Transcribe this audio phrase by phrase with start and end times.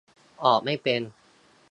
[0.45, 1.01] ออกไม่เป็น